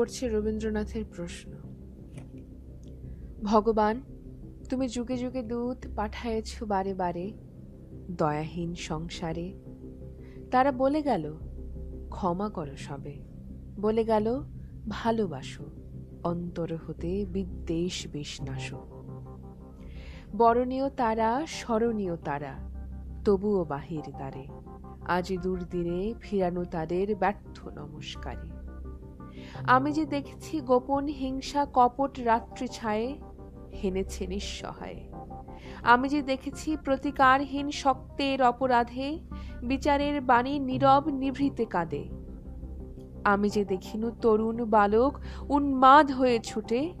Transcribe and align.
পড়ছে 0.00 0.28
রবীন্দ্রনাথের 0.28 1.04
প্রশ্ন। 1.16 1.52
ভগবান, 3.42 4.02
তুমি 4.68 4.88
যুগে 4.88 5.16
যুগে 5.16 5.42
দূত 5.42 5.86
পাঠায়েছ 5.96 6.62
বারে 6.62 6.94
বারে, 6.94 7.32
দয়াহীন 8.10 8.74
সংসারে। 8.74 9.60
তারা 10.50 10.72
বলে 10.72 11.02
গেল, 11.02 11.34
ক্ষমা 12.10 12.48
করো 12.48 12.76
সবে। 12.76 13.18
বলে 13.80 14.04
গেল, 14.04 14.42
ভালোবাসো, 14.88 15.64
অন্তর 16.24 16.76
হতে 16.86 17.26
বিদ্বেষ 17.26 18.06
বিষ্ণাস। 18.06 18.74
বরণীয় 20.36 20.90
তারা, 20.90 21.46
স্মরণীয় 21.46 22.16
তারা, 22.16 22.54
তবুও 23.24 23.64
বাহির 23.64 24.10
দ্বারে 24.10 24.46
আজ 25.00 25.32
দুর্দিনে 25.42 26.14
ফিরানো 26.20 26.64
তাদের 26.64 27.16
ব্যর্থ 27.16 27.68
নমস্কারে। 27.68 28.59
আমি 29.66 29.92
যে 29.92 30.06
দেখেছি 30.06 30.60
গোপন 30.60 31.06
হিংসা 31.06 31.66
কপট 31.74 32.20
রাত্রি 32.20 32.68
ছায়ে, 32.68 33.18
হেনেছে 33.82 34.26
নিঃসহায়। 34.26 35.04
আমি 35.82 36.08
যে 36.08 36.22
দেখেছি 36.22 36.76
প্রতিকারহীন 36.76 37.70
শক্তের 37.70 38.42
অপরাধে, 38.42 39.18
বিচারের 39.62 40.20
বাণী 40.20 40.58
নীরব 40.58 41.08
নিভৃতে 41.08 41.64
কাঁদে। 41.64 42.08
আমি 43.24 43.50
যে 43.50 43.64
দেখিনু 43.64 44.10
তরুণ 44.10 44.64
বালক 44.64 45.20
উন্মাদ 45.48 46.12
হয়ে 46.12 46.38
ছুটে, 46.38 46.92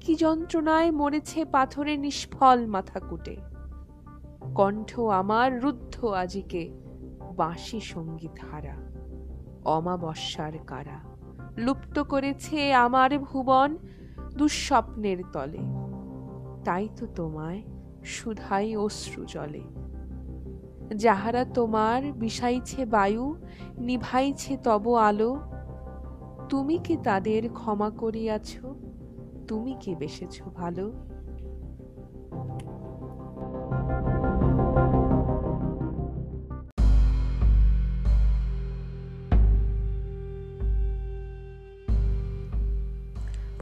কি 0.00 0.14
যন্ত্রণায় 0.14 0.90
মরেছে 0.90 1.44
পাথরে 1.44 1.96
নিষ্ফল 1.96 2.66
মাথা 2.66 3.00
কুটে। 3.00 3.36
কণ্ঠ 4.54 5.00
আমার 5.00 5.60
রুদ্ধ 5.60 6.04
আজিকে 6.04 6.70
বাঁশি 7.36 7.80
সংগীত 7.80 8.44
হারা 8.52 8.76
অমাবস্যার 9.64 10.52
কারা। 10.66 11.13
লুপ্ত 11.56 12.02
করেছে 12.02 12.74
আমার 12.74 13.18
ভুবন 13.18 13.76
দুঃস্বপ্নের 14.36 15.24
তলে। 15.32 15.58
তাই 16.64 16.88
তো 16.96 17.06
তোমায় 17.06 17.62
সুধাই 18.04 18.76
অশ্রু 18.76 19.24
জলে। 19.24 19.60
যাহারা 20.96 21.44
তোমার 21.44 22.12
বিষাইছে 22.12 22.84
বায়ু, 22.84 23.36
নিভাইছে 23.78 24.56
তব 24.56 24.94
আলো, 24.94 25.40
তুমি 26.48 26.78
কি 26.78 26.96
তাদের 26.96 27.48
ক্ষমা 27.52 27.90
করিয়াছ? 27.90 28.56
তুমি 29.48 29.76
কি 29.80 29.94
বেসেছ 29.94 30.42
ভালো? 30.42 30.92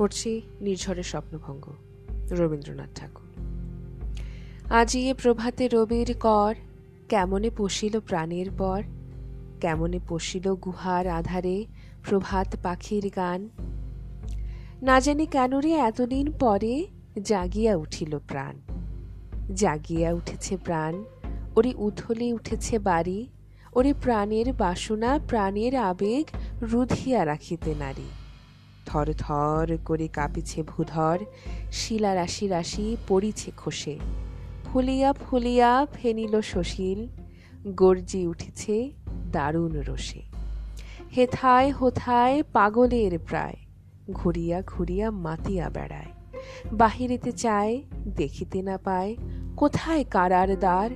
পড়ছি 0.03 0.43
নির্ঝরের 0.61 1.03
স্বপ্নভঙ্গ, 1.03 1.73
রবীন্দ্রনাথ 2.31 2.89
ঠাকুর। 2.95 3.29
আজিয়ে 4.71 5.15
প্রভাতে 5.15 5.69
রবির 5.69 6.19
কর, 6.19 6.55
কেমনে 7.09 7.51
পশিল 7.57 8.01
প্রাণের 8.01 8.51
পর, 8.51 8.83
কেমনে 9.61 10.01
পশিল 10.09 10.55
গুহার 10.55 11.09
আধারে 11.09 11.67
প্রভাত 12.09 12.57
পাখির 12.63 13.11
গান। 13.17 13.49
না 14.83 15.01
জানি 15.01 15.27
কেন 15.27 15.59
রে 15.59 15.73
এতদিন 15.73 16.33
পরে 16.33 16.87
জাগিয়া 17.23 17.77
উঠিল 17.77 18.19
প্রাণ, 18.29 18.55
জাগিয়া 19.55 20.13
উঠেছে 20.13 20.57
প্রাণ, 20.57 21.05
ওরে 21.57 21.75
উথলে 21.77 22.33
উঠেছে 22.33 22.79
বাড়ি, 22.79 23.29
ওরে 23.75 23.95
প্রাণের 24.03 24.53
বাসনা, 24.53 25.19
প্রাণের 25.29 25.77
আবেগ 25.77 26.25
রুধিয়া 26.63 27.27
রাখিতে 27.27 27.75
নারী। 27.75 28.22
থর 28.93 29.13
থর 29.19 29.77
করে 29.85 30.09
কাঁপিছে 30.09 30.63
ভূধর, 30.63 31.19
শিলা 31.73 32.15
রাশি 32.15 32.49
রাশি 32.49 32.97
পড়িছে 33.09 33.51
খসে। 33.57 33.99
ফুলিয়া 34.65 35.13
ফুলিয়া 35.13 35.87
ফেনিল 35.93 36.41
শশীল 36.41 37.09
গর্জি 37.75 38.27
উঠেছে 38.27 38.93
দারুণ 39.33 39.83
রসে। 39.89 40.23
হেথায় 41.17 41.71
হোথায় 41.71 42.43
পাগলের 42.43 43.19
প্রায়, 43.19 43.57
ঘুরিয়া 44.11 44.63
ঘুরিয়া 44.67 45.11
মাতিয়া 45.11 45.71
বেড়ায়। 45.71 46.13
বাহিরেতে 46.73 47.33
চায়, 47.33 47.83
দেখিতে 48.17 48.63
না 48.63 48.79
পায়, 48.79 49.17
কোথায় 49.57 50.05
কারার 50.11 50.59
দ্বার? 50.59 50.91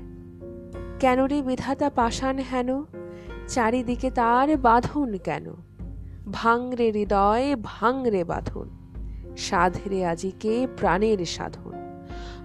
কেন 1.00 1.24
রে 1.24 1.42
বিধাতা 1.42 1.90
পাষাণ 1.90 2.38
হেন? 2.38 2.84
চারিদিকে 3.48 4.10
তার 4.10 4.56
বাঁধন 4.56 5.16
কেন? 5.24 5.46
ভাঙরে 6.32 6.90
হৃদয়, 6.90 7.56
ভাঙরে 7.62 8.24
বাঁধন। 8.24 8.68
সাধরে 9.36 10.06
আজিকে 10.06 10.66
প্রাণের 10.76 11.26
সাধন। 11.26 11.72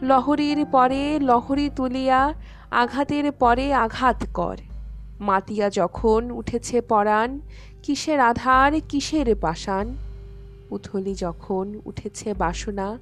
লহরীর 0.01 0.65
পরে 0.65 1.19
লহরী 1.19 1.69
তুলিয়া, 1.75 2.33
আঘাতের 2.71 3.31
পরে 3.31 3.73
আঘাত 3.73 4.25
কর। 4.33 4.57
মাতিয়া 5.19 5.69
যখন 5.69 6.31
উঠেছে 6.31 6.81
পরাণ, 6.81 7.39
কিসের 7.83 8.19
আধার, 8.19 8.71
কিসের 8.89 9.35
পাষাণ? 9.35 9.93
উথলি 10.71 11.13
যখন 11.13 11.81
উঠেছে 11.85 12.33
বাসনা, 12.33 12.99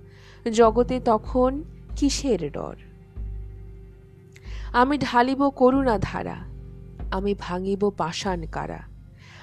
জগতে 0.51 0.99
তখন 0.99 1.63
কিসের 1.95 2.51
ডর? 2.51 2.75
আমি 4.73 4.97
ঢালিব 4.97 5.49
করুণা 5.49 5.99
ধারা 6.01 6.35
আমি 7.11 7.35
ভাঙিব 7.39 7.89
পাষাণ 7.97 8.43
কারা? 8.51 8.98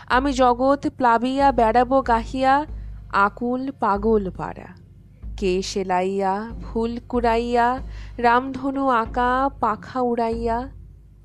আমি 0.07 0.33
জগৎ 0.33 0.89
প্লাবিয়া, 0.89 1.53
বেড়াবো 1.53 2.03
গাহিয়া, 2.03 2.67
আকুল 3.11 3.71
পাগল 3.81 4.31
পাড়া। 4.31 4.67
কে 5.37 5.63
সেলাইয়া 5.63 6.51
ফুল 6.63 6.99
কুড়াইয়া, 7.09 7.79
রামধনু 8.19 8.89
আঁকা, 8.89 9.51
পাখা 9.61 10.01
উড়াইয়া, 10.01 10.69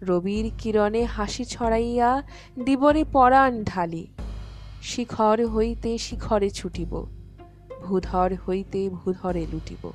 রবির 0.02 0.52
কিরণে 0.58 1.04
হাসি 1.06 1.46
ছড়াইয়া, 1.46 2.24
দিবরে 2.66 3.04
পরাণ 3.04 3.64
ঢালি। 3.64 4.08
শিখর 4.82 5.46
হইতে 5.46 5.98
শিখরে 5.98 6.50
ছুটিব, 6.50 7.06
ভূধর 7.84 8.32
হইতে 8.48 8.90
ভূধরে 8.90 9.46
লুটিব। 9.52 9.92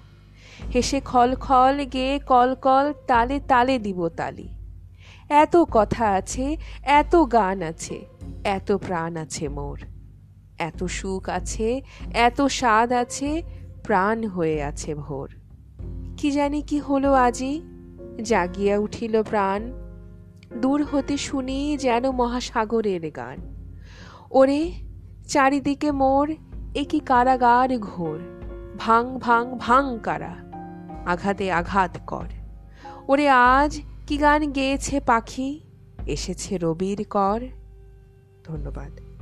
হেসে 0.74 1.00
খল 1.00 1.34
খল 1.34 1.84
গে 1.92 2.20
কল 2.26 2.54
কল 2.54 2.92
তালে 3.06 3.40
তালে 3.40 3.78
দিব 3.78 4.08
তালি। 4.08 4.48
এত 5.28 5.56
কথা 5.56 6.08
আছে, 6.08 6.56
এত 6.82 7.16
গান 7.16 7.62
আছে, 7.62 8.06
এত 8.44 8.72
প্রাণ 8.72 9.16
আছে 9.16 9.48
মোর। 9.48 9.80
এত 10.58 10.84
সুখ 10.84 11.28
আছে, 11.28 11.80
এত 12.14 12.42
স্বাদ 12.42 12.92
আছে, 12.92 13.42
প্রাণ 13.84 14.24
হয়ে 14.24 14.62
আছে 14.62 14.94
ভোর। 14.94 15.30
কি 16.16 16.30
জানি 16.30 16.62
কি 16.62 16.78
হলো 16.78 17.12
আজি? 17.12 17.62
জাগিয়া 18.22 18.78
উঠিল 18.78 19.22
প্রাণ। 19.22 19.72
দূর 20.60 20.82
হতে 20.82 21.16
শুনি 21.16 21.76
যেন 21.76 22.10
মহাসাগরের 22.10 23.10
গান। 23.10 23.36
ওরে, 24.30 24.72
চারিদিকে 25.28 25.92
মোর 25.92 26.34
একই 26.74 27.00
কারাগার 27.00 27.78
ঘোর। 27.78 28.18
ভাং 28.78 29.18
ভাং 29.18 29.58
ভাং 29.58 29.98
কারা। 30.02 30.34
আঘাতে 31.06 31.52
আঘাত 31.52 31.98
কর। 32.06 32.26
ওরে, 33.08 33.28
আজ 33.28 33.80
কি 34.06 34.16
গান 34.16 34.52
গেয়েছে 34.52 35.00
পাখি? 35.00 35.60
এসেছে 36.06 36.58
রবির 36.58 37.04
কর। 37.10 37.40
ধন্যবাদ। 38.44 39.15